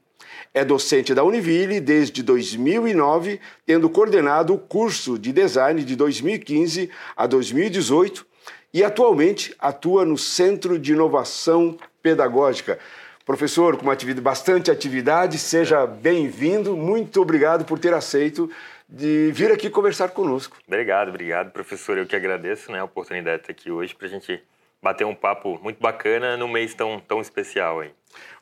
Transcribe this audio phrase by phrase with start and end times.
[0.52, 7.26] É docente da Univille desde 2009, tendo coordenado o curso de design de 2015 a
[7.26, 8.26] 2018
[8.72, 12.78] e atualmente atua no Centro de Inovação Pedagógica.
[13.24, 16.74] Professor, com atividade, bastante atividade, seja bem-vindo.
[16.74, 18.50] Muito obrigado por ter aceito
[18.88, 20.56] de vir aqui conversar conosco.
[20.66, 21.98] Obrigado, obrigado, professor.
[21.98, 24.42] Eu que agradeço né, a oportunidade de estar aqui hoje para a gente
[24.82, 27.90] bater um papo muito bacana no mês tão, tão especial aí.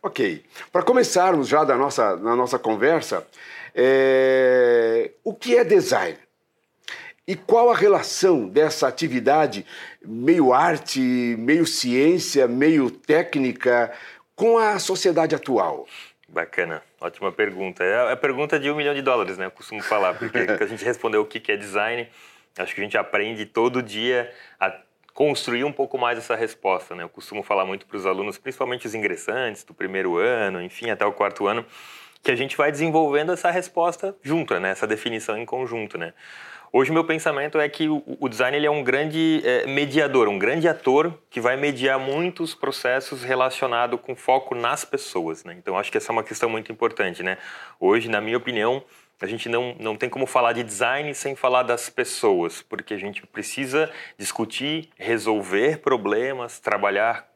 [0.03, 0.45] Ok.
[0.71, 3.27] Para começarmos já da nossa, na nossa conversa,
[3.75, 5.11] é...
[5.25, 6.19] o que é design?
[7.27, 9.67] E qual a relação dessa atividade,
[10.01, 13.93] meio arte, meio ciência, meio técnica,
[14.37, 15.89] com a sociedade atual?
[16.29, 17.85] Bacana, ótima pergunta.
[17.85, 19.47] É a pergunta de um milhão de dólares, né?
[19.47, 22.09] Eu costumo falar, porque a gente respondeu o que é design,
[22.59, 24.75] acho que a gente aprende todo dia a
[25.13, 27.03] construir um pouco mais essa resposta, né?
[27.03, 31.07] Eu costumo falar muito para os alunos, principalmente os ingressantes do primeiro ano, enfim, até
[31.07, 31.65] o quarto ano,
[32.23, 34.71] que a gente vai desenvolvendo essa resposta junto, né?
[34.71, 36.13] Essa definição em conjunto, né?
[36.79, 40.69] Hoje meu pensamento é que o, design ele é um grande é, mediador, um grande
[40.69, 45.43] ator que vai mediar muitos processos relacionados com foco nas pessoas.
[45.43, 45.57] Né?
[45.59, 47.23] Então acho que essa é uma questão muito importante.
[47.23, 47.39] Né?
[47.81, 48.85] Hoje, na minha opinião,
[49.19, 52.99] a gente não, não tem como falar de design sem falar das pessoas, porque a
[52.99, 57.27] gente precisa discutir, resolver problemas, trabalhar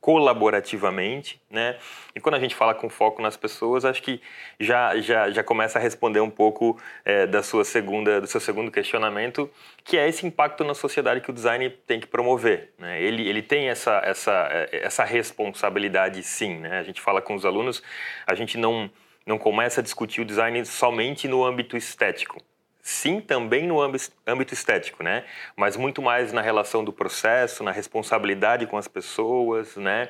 [0.00, 1.76] colaborativamente, né?
[2.14, 4.20] E quando a gente fala com foco nas pessoas, acho que
[4.58, 8.70] já já, já começa a responder um pouco é, da sua segunda do seu segundo
[8.70, 9.50] questionamento,
[9.84, 13.00] que é esse impacto na sociedade que o design tem que promover, né?
[13.02, 16.78] Ele ele tem essa essa essa responsabilidade, sim, né?
[16.78, 17.82] A gente fala com os alunos,
[18.26, 18.90] a gente não
[19.26, 22.42] não começa a discutir o design somente no âmbito estético
[22.82, 25.24] sim também no âmbito estético, né?
[25.56, 30.08] Mas muito mais na relação do processo, na responsabilidade com as pessoas, né?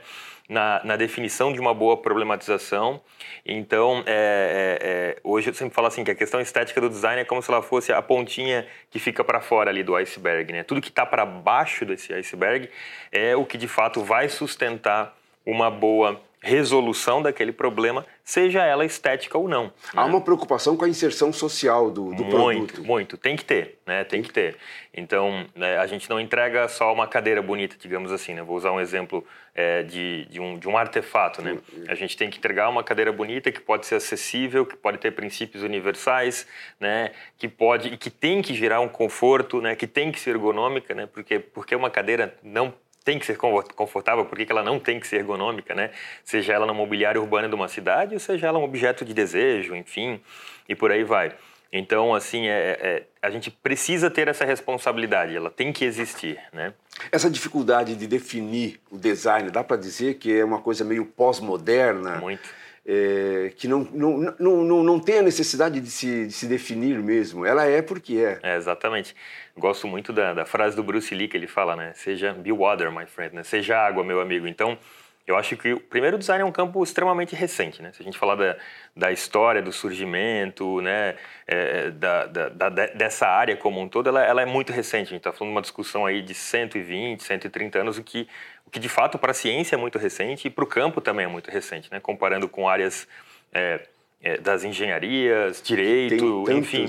[0.48, 3.00] Na, na definição de uma boa problematização.
[3.46, 7.22] Então, é, é, é, hoje eu sempre falo assim que a questão estética do design
[7.22, 10.64] é como se ela fosse a pontinha que fica para fora ali do iceberg, né?
[10.64, 12.68] Tudo que está para baixo desse iceberg
[13.12, 15.16] é o que de fato vai sustentar
[15.46, 19.70] uma boa resolução daquele problema, seja ela estética ou não.
[19.94, 20.10] Há né?
[20.10, 22.56] uma preocupação com a inserção social do, do muito, produto.
[22.56, 23.16] Muito, muito.
[23.18, 24.04] Tem que ter, né?
[24.04, 24.56] Tem que ter.
[24.92, 28.42] Então, né, a gente não entrega só uma cadeira bonita, digamos assim, né?
[28.42, 29.24] Vou usar um exemplo
[29.54, 31.58] é, de, de, um, de um artefato, né?
[31.86, 35.10] A gente tem que entregar uma cadeira bonita que pode ser acessível, que pode ter
[35.10, 36.46] princípios universais,
[36.80, 37.12] né?
[37.36, 39.76] Que pode e que tem que gerar um conforto, né?
[39.76, 41.06] Que tem que ser ergonômica, né?
[41.06, 42.72] Porque, porque uma cadeira não
[43.04, 45.90] tem que ser confortável, por que ela não tem que ser ergonômica, né?
[46.24, 49.74] Seja ela no mobiliário urbano de uma cidade, ou seja ela um objeto de desejo,
[49.74, 50.20] enfim,
[50.68, 51.32] e por aí vai.
[51.72, 56.74] Então, assim, é, é, a gente precisa ter essa responsabilidade, ela tem que existir, né?
[57.12, 62.16] Essa dificuldade de definir o design, dá para dizer que é uma coisa meio pós-moderna?
[62.16, 66.46] Muito é, que não, não, não, não, não tem a necessidade de se, de se
[66.46, 67.44] definir mesmo.
[67.44, 68.38] Ela é porque é.
[68.42, 69.14] é exatamente.
[69.56, 71.92] Gosto muito da, da, frase do Bruce Lee que ele fala, né?
[71.94, 73.42] Seja be water, my friend, né?
[73.42, 74.46] Seja água, meu amigo.
[74.46, 74.78] Então,
[75.30, 77.92] Eu acho que o primeiro design é um campo extremamente recente, né?
[77.92, 78.56] Se a gente falar da,
[78.96, 81.14] da história, do surgimento, né,
[81.46, 85.06] é, da, da, da, dessa área como um todo, ela, ela é muito recente.
[85.06, 88.26] A gente está falando de uma discussão aí de 120, 130 anos, o que,
[88.66, 91.26] o que de fato para a ciência é muito recente e para o campo também
[91.26, 92.00] é muito recente, né?
[92.00, 93.06] Comparando com áreas
[93.52, 93.86] é,
[94.20, 96.86] é, das engenharias, direito, Tem enfim.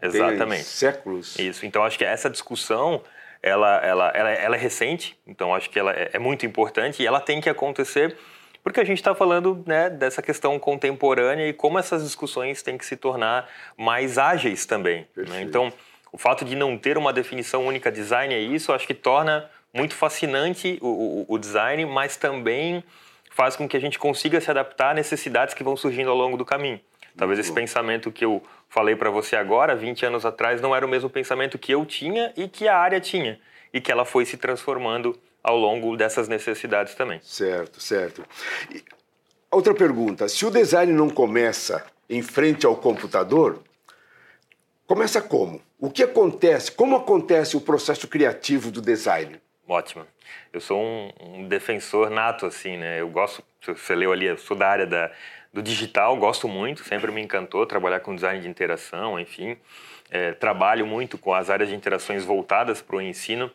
[0.00, 0.64] Exatamente.
[0.64, 1.38] séculos.
[1.38, 1.66] Isso.
[1.66, 3.02] Então acho que essa discussão
[3.44, 7.06] ela, ela, ela, ela é recente, então acho que ela é, é muito importante e
[7.06, 8.16] ela tem que acontecer
[8.62, 12.86] porque a gente está falando né, dessa questão contemporânea e como essas discussões têm que
[12.86, 13.46] se tornar
[13.76, 15.06] mais ágeis também.
[15.14, 15.42] Né?
[15.42, 15.70] Então,
[16.10, 19.94] o fato de não ter uma definição única design é isso, acho que torna muito
[19.94, 22.82] fascinante o, o, o design, mas também
[23.30, 26.38] faz com que a gente consiga se adaptar a necessidades que vão surgindo ao longo
[26.38, 26.80] do caminho.
[27.16, 30.88] Talvez esse pensamento que eu falei para você agora, 20 anos atrás, não era o
[30.88, 33.38] mesmo pensamento que eu tinha e que a área tinha,
[33.72, 37.20] e que ela foi se transformando ao longo dessas necessidades também.
[37.22, 38.24] Certo, certo.
[38.74, 38.82] E
[39.50, 43.62] outra pergunta: se o design não começa em frente ao computador,
[44.86, 45.62] começa como?
[45.78, 46.72] O que acontece?
[46.72, 49.40] Como acontece o processo criativo do design?
[49.68, 50.04] Ótimo.
[50.52, 53.00] Eu sou um, um defensor nato, assim, né?
[53.00, 55.10] Eu gosto, você leu ali, eu sou da área da,
[55.54, 59.56] do digital, gosto muito, sempre me encantou trabalhar com design de interação, enfim.
[60.10, 63.48] É, trabalho muito com as áreas de interações voltadas para o ensino,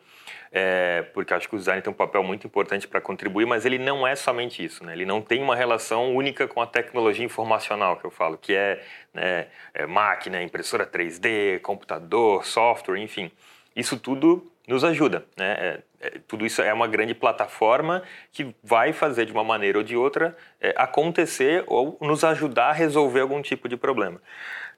[0.50, 3.78] é, porque acho que o design tem um papel muito importante para contribuir, mas ele
[3.78, 4.94] não é somente isso, né?
[4.94, 8.82] ele não tem uma relação única com a tecnologia informacional que eu falo, que é,
[9.12, 13.30] né, é máquina, impressora 3D, computador, software, enfim.
[13.74, 15.26] Isso tudo nos ajuda.
[15.36, 15.52] Né?
[15.52, 18.02] É, é, tudo isso é uma grande plataforma
[18.32, 22.72] que vai fazer de uma maneira ou de outra é, acontecer ou nos ajudar a
[22.72, 24.20] resolver algum tipo de problema.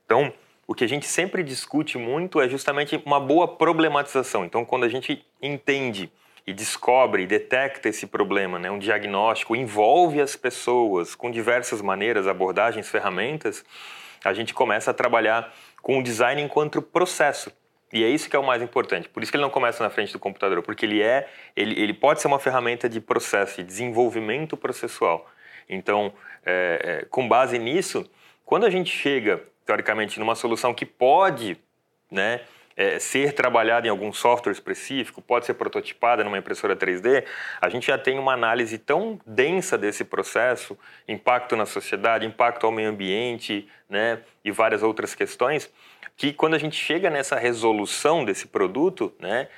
[0.04, 0.32] Então,
[0.66, 4.44] o que a gente sempre discute muito é justamente uma boa problematização.
[4.44, 6.10] Então, quando a gente entende
[6.46, 12.88] e descobre detecta esse problema, né, um diagnóstico, envolve as pessoas com diversas maneiras, abordagens,
[12.88, 13.64] ferramentas,
[14.24, 17.52] a gente começa a trabalhar com o design enquanto processo.
[17.92, 19.08] E é isso que é o mais importante.
[19.08, 21.92] Por isso que ele não começa na frente do computador, porque ele é, ele, ele
[21.92, 25.30] pode ser uma ferramenta de processo, de desenvolvimento processual.
[25.68, 26.12] Então,
[26.44, 28.08] é, é, com base nisso,
[28.44, 31.58] quando a gente chega, teoricamente, numa solução que pode,
[32.10, 32.40] né,
[32.76, 37.24] é, ser trabalhada em algum software específico, pode ser prototipada numa impressora 3D,
[37.60, 42.72] a gente já tem uma análise tão densa desse processo, impacto na sociedade, impacto ao
[42.72, 45.70] meio ambiente, né, e várias outras questões,
[46.16, 49.48] que quando a gente chega nessa resolução desse produto, né,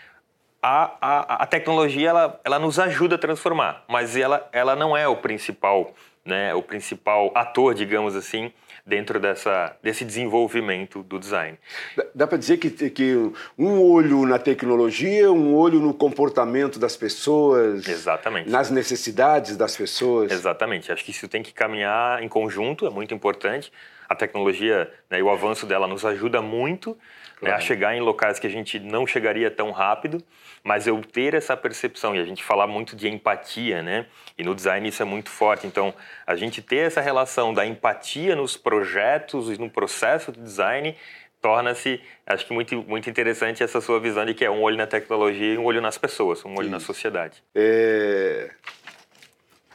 [0.63, 5.07] a, a, a tecnologia ela, ela nos ajuda a transformar, mas ela, ela não é
[5.07, 5.93] o principal,
[6.25, 8.51] né, o principal ator, digamos assim,
[8.87, 11.59] dentro dessa, desse desenvolvimento do design.
[11.95, 13.15] Dá, dá para dizer que, que
[13.59, 17.87] um olho na tecnologia, um olho no comportamento das pessoas.
[17.87, 18.49] Exatamente.
[18.49, 20.33] Nas necessidades das pessoas.
[20.33, 20.91] Exatamente.
[20.91, 23.71] Acho que isso tem que caminhar em conjunto, é muito importante
[24.09, 26.97] a tecnologia né, e o avanço dela nos ajuda muito
[27.39, 27.53] claro.
[27.53, 30.23] né, a chegar em locais que a gente não chegaria tão rápido,
[30.63, 34.07] mas eu ter essa percepção e a gente falar muito de empatia, né?
[34.39, 35.67] E no design isso é muito forte.
[35.67, 35.93] Então,
[36.27, 40.97] a gente ter essa relação da empatia nos projetos e no processo de design
[41.41, 44.87] torna-se, acho que muito, muito interessante essa sua visão de que é um olho na
[44.87, 47.43] tecnologia e um olho nas pessoas, um olho na sociedade.
[47.55, 48.51] É...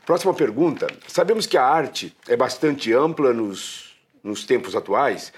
[0.03, 0.87] Próxima pergunta.
[1.07, 3.88] Sabemos que a arte é bastante ampla nos
[4.23, 5.31] nos tempos atuais,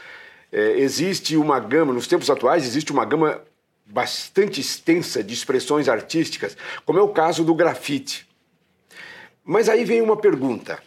[0.52, 3.42] é, existe uma gama, nos tempos atuais, existe uma gama
[3.86, 8.28] bastante extensa de expressões artísticas, como é o caso do grafite.
[9.44, 10.80] Mas aí vem uma pergunta.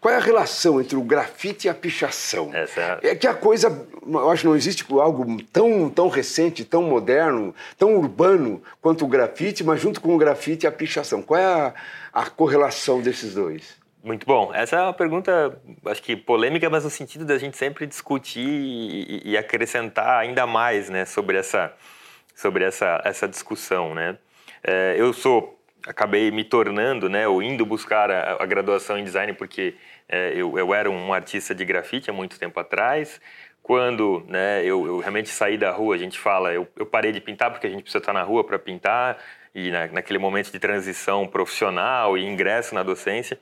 [0.00, 2.50] Qual é a relação entre o grafite e a pichação?
[2.52, 2.98] Essa...
[3.02, 7.54] É que a coisa, eu acho que não existe algo tão, tão recente, tão moderno,
[7.78, 11.22] tão urbano quanto o grafite, mas junto com o grafite e a pichação.
[11.22, 11.74] Qual é a,
[12.12, 13.80] a correlação desses dois?
[14.02, 14.52] Muito bom.
[14.52, 15.56] Essa é uma pergunta,
[15.86, 21.04] acho que polêmica, mas no sentido da gente sempre discutir e, acrescentar ainda mais, né,
[21.04, 21.72] sobre essa,
[22.34, 24.18] sobre essa, essa discussão, né.
[24.64, 25.56] É, eu sou,
[25.86, 29.76] acabei me tornando, né, ou indo buscar a, a graduação em design porque
[30.08, 33.20] é, eu, eu era um artista de grafite há muito tempo atrás.
[33.62, 37.20] Quando, né, eu, eu realmente saí da rua, a gente fala, eu, eu parei de
[37.20, 39.16] pintar porque a gente precisa estar na rua para pintar
[39.54, 43.38] e na, naquele momento de transição profissional e ingresso na docência.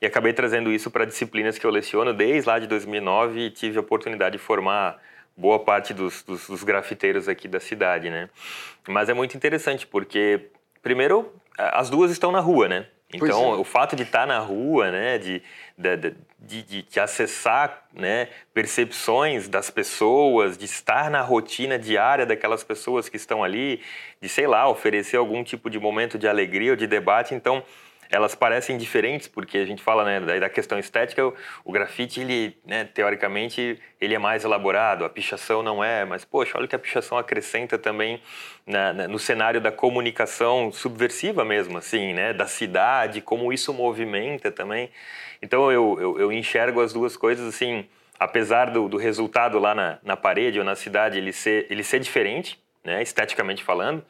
[0.00, 3.78] E acabei trazendo isso para disciplinas que eu leciono desde lá de 2009 e tive
[3.78, 5.00] a oportunidade de formar
[5.36, 8.28] boa parte dos, dos, dos grafiteiros aqui da cidade, né?
[8.88, 10.48] Mas é muito interessante porque,
[10.82, 12.86] primeiro, as duas estão na rua, né?
[13.12, 13.56] Então, é.
[13.56, 15.40] o fato de estar na rua, né, de,
[15.78, 23.08] de, de, de, acessar né, percepções das pessoas, de estar na rotina diária daquelas pessoas
[23.08, 23.80] que estão ali,
[24.20, 27.32] de, sei lá, oferecer algum tipo de momento de alegria ou de debate.
[27.32, 27.62] Então,
[28.10, 31.32] elas parecem diferentes porque a gente fala né, da, questão estética,
[31.64, 36.56] o, grafite, ele, né, teoricamente, ele é mais elaborado, a pichação não é, mas poxa,
[36.56, 38.20] olha que a pichação acrescenta também
[38.66, 44.50] na, na, no cenário da comunicação subversiva mesmo, assim, né, da cidade, como isso movimenta
[44.50, 44.90] também.
[45.42, 47.86] Então eu, eu, eu enxergo as duas coisas assim,
[48.18, 52.00] apesar do, do resultado lá na, na parede ou na cidade ele ser, ele ser
[52.00, 54.02] diferente, né, esteticamente falando,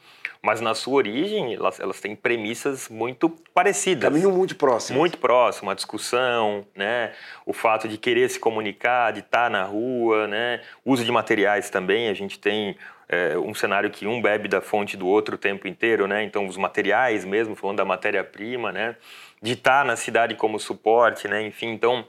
[0.42, 4.04] mas na sua origem elas, elas têm premissas muito parecidas.
[4.04, 4.99] Caminho muito próximo.
[4.99, 7.12] Muito próximo, a discussão, né?
[7.47, 10.61] o fato de querer se comunicar, de estar na rua, né?
[10.85, 12.76] uso de materiais também, a gente tem
[13.09, 16.23] é, um cenário que um bebe da fonte do outro o tempo inteiro, né?
[16.23, 18.95] então os materiais mesmo, falando da matéria-prima, né?
[19.40, 21.42] de estar na cidade como suporte, né?
[21.42, 22.04] enfim, então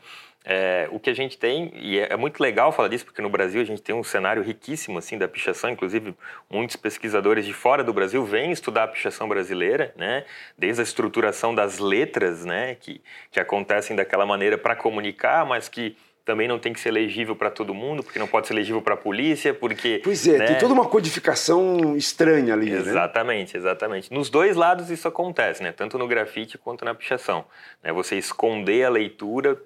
[0.50, 3.30] é, o que a gente tem, e é, é, muito legal falar disso, porque no
[3.30, 6.16] Brasil a gente tem um cenário riquíssimo assim da pichação, inclusive
[6.50, 10.24] muitos pesquisadores de fora do Brasil vêm estudar a pichação brasileira, né?
[10.58, 12.76] desde a estruturação das letras, né?
[12.76, 17.36] que, que acontecem daquela maneira para comunicar, mas que também não tem que ser legível
[17.36, 20.00] para todo mundo, porque não pode ser legível para a polícia, porque...
[20.02, 20.46] Pois é, né?
[20.46, 22.78] tem toda uma codificação estranha ali, né?
[22.78, 23.60] Exatamente, né?
[23.60, 24.14] exatamente.
[24.14, 25.74] Nos dois lados isso acontece, né?
[25.74, 27.44] Tanto no grafite quanto na pichação.
[27.84, 27.92] Né?
[27.92, 29.58] Você esconder a leitura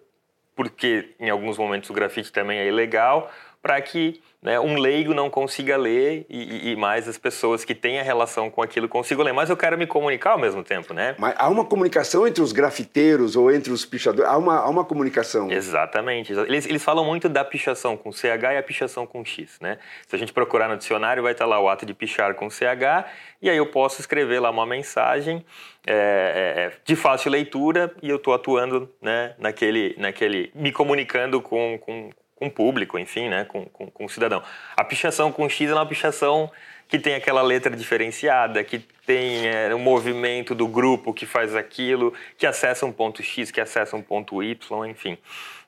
[0.56, 3.32] porque em alguns momentos o grafite também é ilegal,
[3.62, 8.00] para que né, um leigo não consiga ler e, e, mais as pessoas que têm
[8.00, 9.34] a relação com aquilo consigam ler.
[9.34, 11.16] Mas eu quero me comunicar ao mesmo tempo, né?
[11.20, 14.28] Mas há uma comunicação entre os grafiteiros ou entre os pichadores?
[14.28, 15.52] Há uma, há uma comunicação?
[15.52, 16.34] Exatamente.
[16.34, 19.78] Eles, eles falam muito da pichação com CH e a pichação com X, né?
[20.08, 23.06] Se a gente procurar no dicionário, vai estar lá o ato de pichar com CH
[23.44, 25.46] e aí eu posso escrever lá uma mensagem
[25.86, 30.52] é, é, é de fácil leitura e eu estou atuando né, naquele, naquele...
[30.56, 32.10] me comunicando com, com
[32.42, 34.42] com o público, enfim, né, com, com, com o cidadão.
[34.76, 36.52] A pichação com X é uma pichação
[36.88, 42.12] que tem aquela letra diferenciada, que tem é, um movimento do grupo que faz aquilo,
[42.40, 45.20] que acessa um ponto X, que acessa um ponto Y, enfim.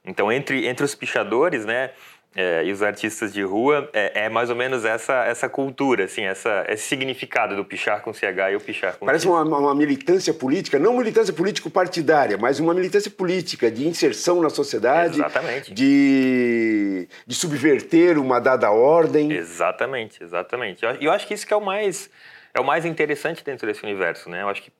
[0.03, 1.91] Então, entre, entre os pichadores, né,
[2.35, 6.23] é, e os artistas de rua é, é, mais ou menos essa essa cultura, assim,
[6.23, 10.33] essa, esse significado do pichar com CH e o pichar com Parece uma, uma, militância
[10.33, 15.73] política, não militância político-partidária, mas uma militância política de inserção na sociedade, exatamente.
[15.73, 19.31] De, de subverter uma dada ordem.
[19.31, 20.83] Exatamente, exatamente.
[20.83, 22.09] E eu, eu acho que isso que é o mais
[22.53, 24.43] é o mais interessante dentro desse universo, né?
[24.43, 24.71] Eu acho que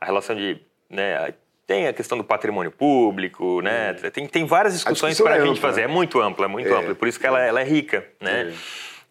[0.00, 1.34] a relação de né,
[1.68, 3.92] tem a questão do patrimônio público, né?
[3.92, 4.10] Hum.
[4.10, 5.82] Tem, tem várias discussões para a, é gente fazer.
[5.82, 5.84] Né?
[5.84, 6.72] É muito ampla, é muito é.
[6.72, 6.94] ampla.
[6.94, 8.54] Por isso que ela, ela é rica, né?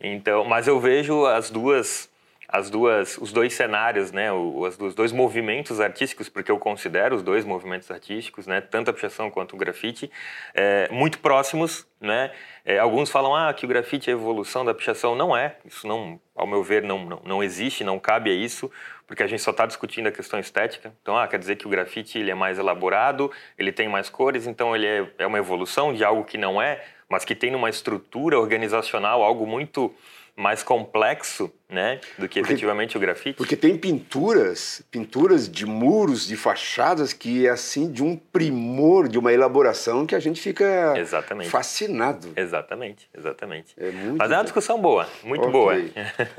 [0.02, 0.08] É.
[0.10, 2.10] Então, mas eu vejo as duas
[2.50, 7.22] as duas, os dois cenários, né, os, os dois movimentos artísticos, porque eu considero os
[7.22, 10.10] dois movimentos artísticos, né, tanto a pichação quanto o grafite,
[10.54, 12.32] é, muito próximos, né.
[12.64, 15.58] É, alguns falam ah, que o grafite é a evolução da pichação, não é.
[15.66, 18.72] Isso não, ao meu ver, não, não, não existe, não cabe a isso,
[19.08, 20.94] porque a gente só está discutindo a questão estética.
[21.02, 24.46] Então, ah, quer dizer que o grafite ele é mais elaborado, ele tem mais cores,
[24.46, 27.70] então ele é, é uma evolução de algo que não é, mas que tem uma
[27.70, 29.94] estrutura organizacional, algo muito
[30.36, 33.36] mais complexo, né, do que porque, efetivamente o grafite.
[33.36, 39.18] Porque tem pinturas, pinturas de muros, de fachadas que é assim de um primor, de
[39.18, 41.50] uma elaboração que a gente fica exatamente.
[41.50, 42.32] fascinado.
[42.36, 43.74] Exatamente, exatamente.
[43.80, 45.52] É muito Mas é uma discussão boa, muito okay.
[45.52, 45.76] boa.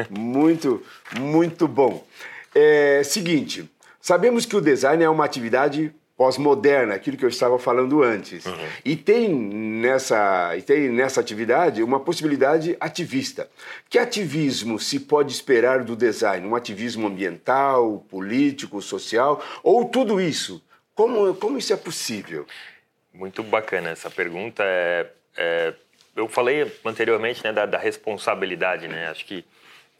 [0.08, 0.80] muito,
[1.18, 2.06] muito bom.
[2.58, 8.02] É, seguinte, sabemos que o design é uma atividade pós-moderna, aquilo que eu estava falando
[8.02, 8.44] antes.
[8.44, 8.68] Uhum.
[8.84, 13.48] E tem nessa, e tem nessa atividade uma possibilidade ativista.
[13.88, 16.44] Que ativismo se pode esperar do design?
[16.44, 20.60] Um ativismo ambiental, político, social ou tudo isso?
[20.96, 22.44] Como, como isso é possível?
[23.14, 24.64] Muito bacana essa pergunta.
[24.64, 25.74] É, é,
[26.16, 29.06] eu falei anteriormente né, da, da responsabilidade, né?
[29.06, 29.44] Acho que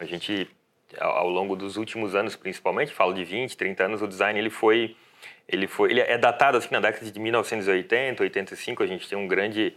[0.01, 0.51] a gente,
[0.99, 4.97] ao longo dos últimos anos, principalmente, falo de 20, 30 anos, o design ele foi
[5.49, 8.83] ele foi, ele é datado assim na década de 1980, 85.
[8.83, 9.75] A gente tem um grande,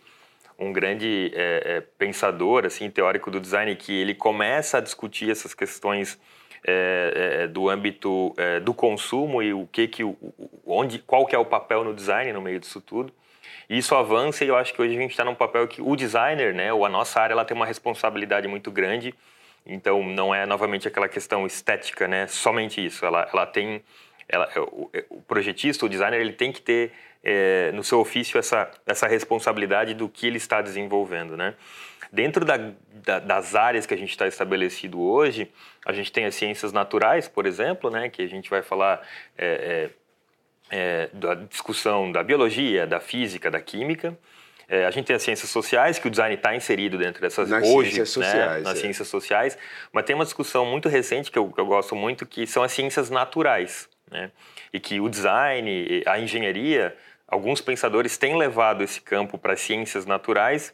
[0.59, 5.53] um grande é, é, pensador, assim, teórico do design que ele começa a discutir essas
[5.53, 6.19] questões
[6.67, 10.03] é, é do âmbito é, do consumo e o que que,
[10.65, 13.13] onde, qual que é o papel no design no meio disso tudo.
[13.69, 15.95] E isso avança e eu acho que hoje a gente está num papel que o
[15.95, 19.15] designer, né, ou a nossa área, ela tem uma responsabilidade muito grande.
[19.65, 23.05] Então não é novamente aquela questão estética, né, somente isso.
[23.05, 23.83] Ela, ela tem
[24.31, 28.71] ela, o, o, projetista, o designer, ele tem que ter é, no seu ofício essa,
[28.85, 31.53] essa responsabilidade do que ele está desenvolvendo, né?
[32.11, 32.57] Dentro da,
[32.93, 35.49] da, das áreas que a gente está estabelecido hoje,
[35.85, 39.01] a gente tem as ciências naturais, por exemplo, né, que a gente vai falar
[39.37, 39.89] é,
[40.69, 44.17] é, é da discussão da biologia, da física, da química.
[44.71, 47.67] É, a gente tem as ciências sociais, que o design está inserido dentro dessas nas
[47.67, 48.81] hoje, ciências né, sociais, nas é.
[48.81, 49.57] ciências sociais,
[49.91, 52.71] mas tem uma discussão muito recente que eu, que eu gosto muito, que são as
[52.71, 53.89] ciências naturais.
[54.09, 54.31] né?
[54.71, 56.95] E que o design, a engenharia,
[57.27, 60.73] alguns pensadores têm levado esse campo para as ciências naturais,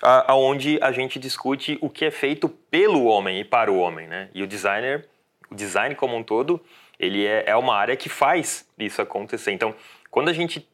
[0.00, 4.06] aonde a, a gente discute o que é feito pelo homem e para o homem,
[4.06, 4.28] né?
[4.32, 5.08] E o designer,
[5.50, 6.64] o design como um todo,
[6.96, 9.50] ele é, é uma área que faz isso acontecer.
[9.50, 9.74] Então,
[10.12, 10.64] quando a gente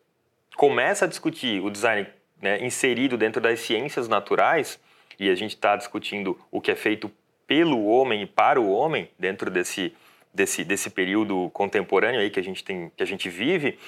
[0.54, 2.06] começa a discutir o design
[2.40, 4.80] né, inserido dentro das ciências naturais,
[5.18, 7.10] e a gente está discutindo o que é feito
[7.46, 9.92] pelo homem e para o homem dentro desse,
[10.32, 13.78] desse, desse período contemporâneo aí que a gente tem que a gente vive,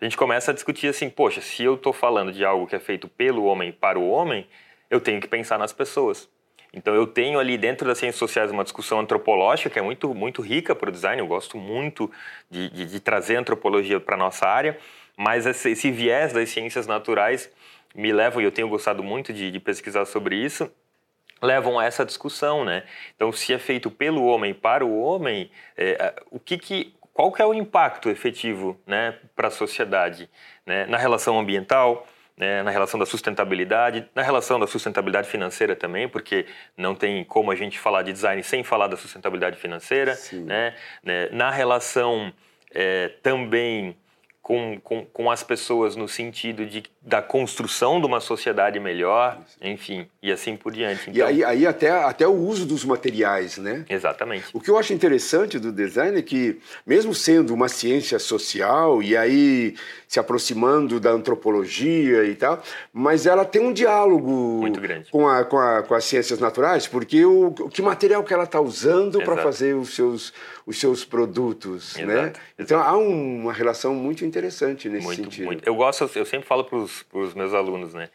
[0.00, 2.80] a gente começa a discutir assim, poxa, se eu estou falando de algo que é
[2.80, 4.46] feito pelo homem e para o homem,
[4.90, 6.28] eu tenho que pensar nas pessoas.
[6.74, 10.40] Então eu tenho ali dentro das ciências sociais uma discussão antropológica que é muito muito
[10.40, 11.20] rica para o design.
[11.20, 12.10] Eu gosto muito
[12.50, 14.78] de, de, de trazer antropologia para nossa área,
[15.16, 17.50] mas esse, esse, viés das ciências naturais
[17.94, 20.70] me leva e eu tenho gostado muito de, de pesquisar sobre isso
[21.42, 22.84] levam a essa discussão, né?
[23.16, 27.42] Então, se é feito pelo homem para o homem, é, o que, que qual que
[27.42, 30.30] é o impacto efetivo, né, para a sociedade,
[30.64, 32.06] né, na relação ambiental,
[32.36, 36.46] né, na relação da sustentabilidade, na relação da sustentabilidade financeira também, porque
[36.76, 41.28] não tem como a gente falar de design sem falar da sustentabilidade financeira, né, né,
[41.32, 42.32] na relação
[42.74, 43.94] é, também
[44.40, 50.06] com, com, com as pessoas no sentido de, da construção de uma sociedade melhor, enfim,
[50.22, 51.10] e assim por diante.
[51.10, 53.84] Então, e aí, aí até, até o uso dos materiais, né?
[53.88, 54.46] Exatamente.
[54.52, 59.16] O que eu acho interessante do design é que, mesmo sendo uma ciência social, e
[59.16, 59.74] aí
[60.06, 64.30] se aproximando da antropologia e tal, mas ela tem um diálogo
[64.60, 65.10] Muito grande.
[65.10, 68.60] Com, a, com, a, com as ciências naturais, porque o, que material que ela está
[68.60, 70.32] usando para fazer os seus,
[70.66, 72.02] os seus produtos, né?
[72.02, 72.22] Exato.
[72.22, 72.32] né?
[72.58, 75.46] Então há uma relação muito interessante nesse muito, sentido.
[75.46, 75.66] Muito.
[75.66, 76.91] Eu gosto, eu sempre falo para os
[77.34, 78.08] meus alunos, né?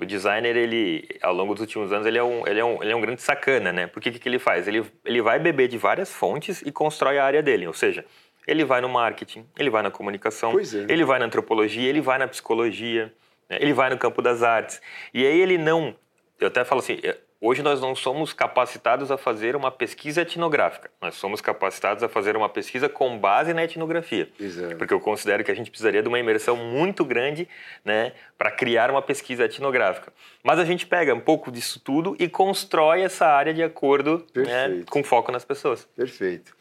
[0.00, 2.92] O designer, ele, ao longo dos últimos anos, ele é um, ele é um, ele
[2.92, 3.86] é um grande sacana, né?
[3.86, 4.66] Porque o que, que ele faz?
[4.66, 7.66] Ele, ele vai beber de várias fontes e constrói a área dele.
[7.66, 8.04] Ou seja,
[8.46, 10.62] ele vai no marketing, ele vai na comunicação, é.
[10.90, 13.12] ele vai na antropologia, ele vai na psicologia,
[13.48, 13.58] né?
[13.60, 14.80] ele vai no campo das artes.
[15.12, 15.94] E aí ele não.
[16.38, 16.98] Eu até falo assim:
[17.40, 22.36] hoje nós não somos capacitados a fazer uma pesquisa etnográfica, nós somos capacitados a fazer
[22.36, 24.28] uma pesquisa com base na etnografia.
[24.38, 24.76] Exato.
[24.76, 27.48] Porque eu considero que a gente precisaria de uma imersão muito grande
[27.84, 30.12] né, para criar uma pesquisa etnográfica.
[30.42, 34.82] Mas a gente pega um pouco disso tudo e constrói essa área de acordo né,
[34.90, 35.88] com foco nas pessoas.
[35.96, 36.54] Perfeito.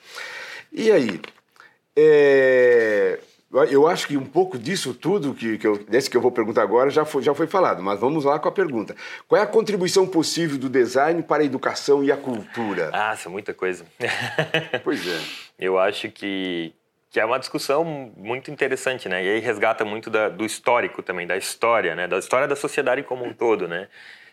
[0.71, 1.19] E aí,
[1.95, 2.98] é,
[3.65, 6.61] eu acho que um pouco disso tudo que, que eu, desse que eu vou perguntar
[6.61, 8.95] agora já foi, já foi falado, mas vamos lá com a pergunta.
[9.27, 12.89] Qual é a contribuição possível do design para a educação e a cultura?
[12.93, 13.85] Ah, isso é muita coisa.
[14.83, 15.19] pois é.
[15.57, 16.73] Eu acho que,
[17.09, 17.83] que é uma discussão
[18.15, 19.23] muito interessante, né?
[19.23, 22.07] E aí resgata muito da, do histórico também, da história, né?
[22.07, 23.87] Da história da sociedade como um todo, né?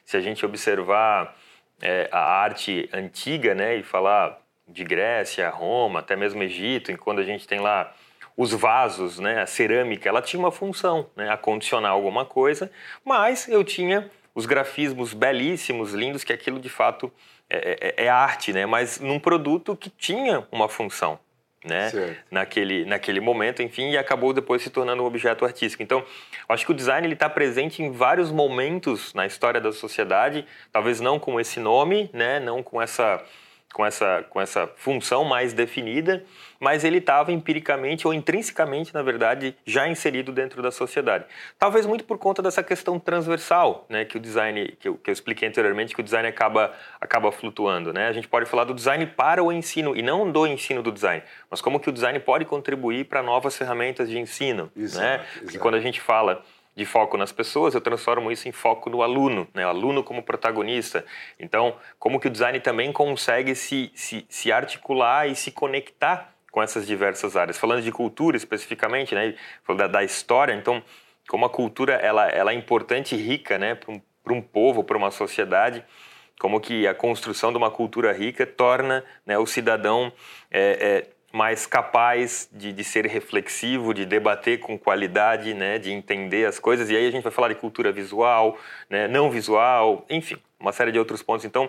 [0.04, 1.34] Se a gente observar
[1.80, 3.76] é, a arte antiga, né?
[3.76, 7.94] E falar de Grécia, Roma, até mesmo Egito, e quando a gente tem lá
[8.36, 12.70] os vasos, né, a cerâmica, ela tinha uma função, né, acondicionar alguma coisa,
[13.04, 17.10] mas eu tinha os grafismos belíssimos, lindos, que aquilo de fato
[17.48, 21.18] é, é, é arte, né, mas num produto que tinha uma função.
[21.64, 21.90] Né?
[22.30, 25.82] Naquele, naquele momento, enfim, e acabou depois se tornando um objeto artístico.
[25.82, 26.04] Então,
[26.48, 31.18] acho que o design está presente em vários momentos na história da sociedade, talvez não
[31.18, 32.38] com esse nome, né?
[32.38, 33.20] não com essa
[33.76, 36.24] com essa, com essa função mais definida,
[36.58, 41.26] mas ele estava empiricamente ou intrinsecamente, na verdade, já inserido dentro da sociedade.
[41.58, 45.12] Talvez muito por conta dessa questão transversal, né, que o design, que eu, que eu
[45.12, 47.92] expliquei anteriormente, que o design acaba, acaba flutuando.
[47.92, 48.08] Né?
[48.08, 51.22] A gente pode falar do design para o ensino e não do ensino do design,
[51.50, 54.72] mas como que o design pode contribuir para novas ferramentas de ensino.
[54.74, 55.26] Exato, né?
[55.42, 56.42] Porque quando a gente fala
[56.76, 59.64] de foco nas pessoas, eu transformo isso em foco no aluno, né?
[59.64, 61.04] o aluno como protagonista.
[61.40, 66.62] Então, como que o design também consegue se, se, se articular e se conectar com
[66.62, 67.56] essas diversas áreas.
[67.56, 69.34] Falando de cultura especificamente, né?
[69.74, 70.82] da, da história, então,
[71.28, 73.74] como a cultura ela, ela é importante e rica né?
[73.74, 75.82] para um, um povo, para uma sociedade,
[76.38, 80.12] como que a construção de uma cultura rica torna né, o cidadão
[80.50, 86.46] é, é, mais capaz de, de, ser reflexivo, de debater com qualidade, né, de entender
[86.46, 86.88] as coisas.
[86.88, 90.90] E aí a gente vai falar de cultura visual, né, não visual, enfim, uma série
[90.90, 91.44] de outros pontos.
[91.44, 91.68] Então,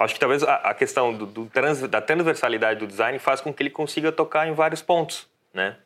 [0.00, 3.54] acho que talvez a, a questão do, do trans, da transversalidade do design faz com
[3.54, 5.76] que ele consiga tocar em vários pontos, né?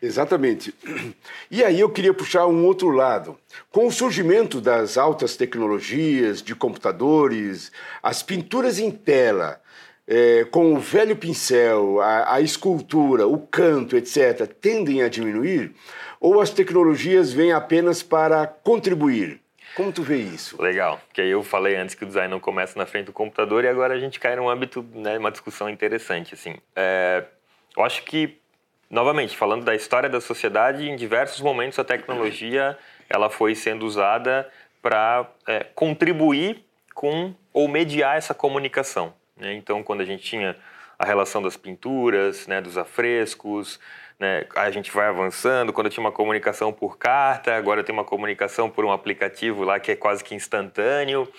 [0.00, 0.72] Exatamente.
[1.48, 3.38] E aí eu queria puxar um outro lado.
[3.70, 7.70] Com o surgimento das altas tecnologias, de computadores,
[8.02, 9.60] as pinturas em tela,
[10.06, 15.74] é, com o velho pincel, a, a, escultura, o canto, etc., tendem a diminuir?
[16.20, 19.40] Ou as tecnologias vêm apenas para contribuir?
[19.74, 20.60] Como tu vê isso?
[20.62, 23.64] Legal, que aí eu falei antes que o design não começa na frente do computador
[23.64, 26.54] e agora a gente cai num âmbito, né, uma discussão interessante, assim.
[26.74, 27.24] É,
[27.76, 28.38] eu acho que
[28.88, 34.48] novamente, falando da história da sociedade, em diversos momentos a tecnologia ela foi sendo usada
[34.80, 36.64] para é, contribuir
[36.94, 39.12] com ou mediar essa comunicação.
[39.36, 39.54] Né?
[39.54, 40.56] Então, quando a gente tinha
[40.98, 43.78] a relação das pinturas, né, dos afrescos,
[44.18, 45.72] né, a gente vai avançando.
[45.72, 49.78] Quando eu tinha uma comunicação por carta, agora tem uma comunicação por um aplicativo lá
[49.78, 51.30] que é quase que instantâneo.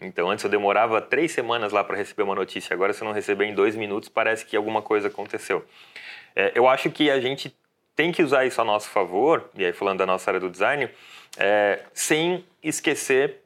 [0.00, 2.74] Então, antes eu demorava três semanas lá para receber uma notícia.
[2.74, 5.64] Agora, se eu não receber em dois minutos, parece que alguma coisa aconteceu.
[6.34, 7.56] É, eu acho que a gente
[7.94, 10.90] tem que usar isso a nosso favor, e aí falando da nossa área do design,
[11.38, 13.40] é, sem esquecer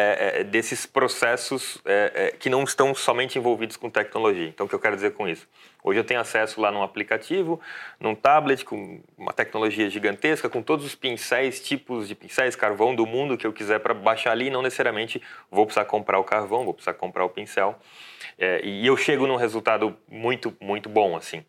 [0.00, 4.48] é, é, desses processos é, é, que não estão somente envolvidos com tecnologia.
[4.48, 5.46] Então, o que eu quero dizer com isso?
[5.82, 7.60] Hoje eu tenho acesso lá num aplicativo,
[7.98, 13.06] num tablet com uma tecnologia gigantesca, com todos os pincéis, tipos de pincéis, carvão do
[13.06, 14.48] mundo que eu quiser para baixar ali.
[14.48, 17.78] Não necessariamente vou precisar comprar o carvão, vou precisar comprar o pincel.
[18.38, 21.44] É, e eu chego num resultado muito, muito bom, assim.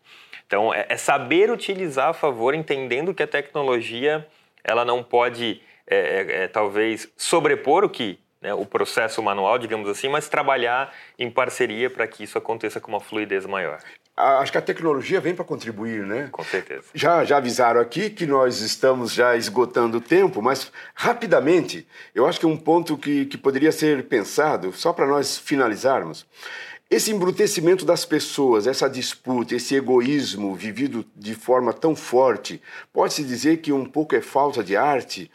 [0.46, 4.26] Então, é, é saber utilizar a favor, entendendo que a tecnologia
[4.62, 10.28] ela não pode, é, talvez, sobrepor o que né, o processo manual, digamos assim, mas
[10.28, 13.78] trabalhar em parceria para que isso aconteça com uma fluidez maior.
[14.14, 16.28] Acho que a tecnologia vem para contribuir, né?
[16.30, 16.84] Com certeza.
[16.92, 22.38] Já, já avisaram aqui que nós estamos já esgotando o tempo, mas rapidamente, eu acho
[22.38, 26.26] que um ponto que, que poderia ser pensado, só para nós finalizarmos,
[26.90, 32.60] esse embrutecimento das pessoas, essa disputa, esse egoísmo vivido de forma tão forte,
[32.92, 35.30] pode-se dizer que um pouco é falta de arte?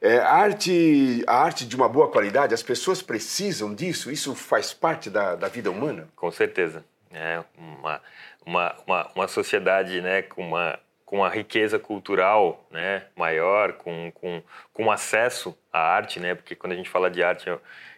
[0.00, 4.10] É, a, arte, a arte de uma boa qualidade, as pessoas precisam disso?
[4.10, 6.08] Isso faz parte da, da vida humana?
[6.14, 6.84] Com certeza.
[7.10, 8.00] É uma,
[8.44, 14.42] uma, uma, uma sociedade né, com uma com uma riqueza cultural né, maior, com, com,
[14.78, 17.50] com acesso à arte, né, porque quando a gente fala de arte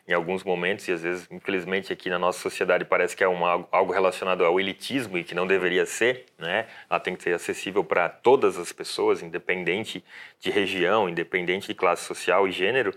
[0.09, 3.69] em alguns momentos, e às vezes, infelizmente, aqui na nossa sociedade parece que é uma,
[3.71, 6.67] algo relacionado ao elitismo e que não deveria ser, né?
[6.89, 10.03] Ela tem que ser acessível para todas as pessoas, independente
[10.41, 12.93] de região, independente de classe social e gênero.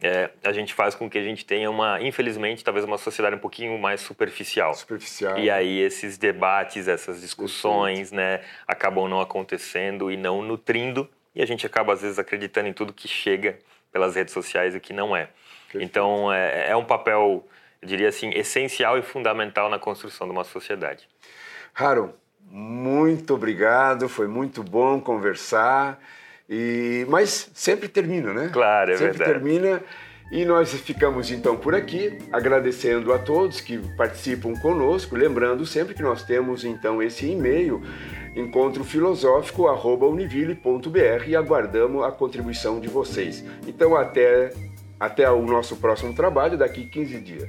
[0.00, 3.40] É, a gente faz com que a gente tenha uma, infelizmente, talvez uma sociedade um
[3.40, 4.74] pouquinho mais superficial.
[4.74, 5.38] Superficial.
[5.38, 8.16] E aí esses debates, essas discussões, Perfeito.
[8.16, 12.72] né, acabam não acontecendo e não nutrindo, e a gente acaba às vezes acreditando em
[12.72, 13.58] tudo que chega
[13.92, 15.28] pelas redes sociais e que não é.
[15.74, 17.44] Então, é, é um papel,
[17.82, 21.08] eu diria assim, essencial e fundamental na construção de uma sociedade.
[21.74, 22.14] Harold,
[22.50, 26.00] muito obrigado, foi muito bom conversar.
[26.48, 28.50] E, mas sempre termina, né?
[28.52, 29.32] Claro, é sempre verdade.
[29.34, 29.82] Sempre termina.
[30.30, 36.02] E nós ficamos então por aqui, agradecendo a todos que participam conosco, lembrando sempre que
[36.02, 37.82] nós temos então esse e-mail
[38.38, 43.42] encontrofilosófico@univille.br e aguardamos a contribuição de vocês.
[43.66, 44.52] Então até
[44.98, 47.48] até o nosso próximo trabalho daqui 15 dias.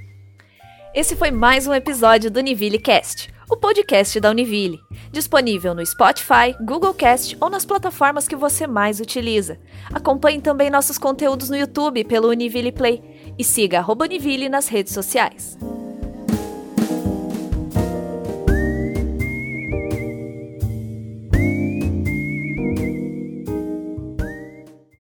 [0.93, 4.79] Esse foi mais um episódio do Univille Cast, o podcast da Univille,
[5.11, 9.59] disponível no Spotify, Google Cast ou nas plataformas que você mais utiliza.
[9.93, 13.01] Acompanhe também nossos conteúdos no YouTube pelo Univille Play
[13.37, 15.57] e siga a Univille nas redes sociais.